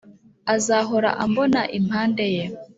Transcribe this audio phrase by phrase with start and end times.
[0.55, 2.43] azahora ambona impande ye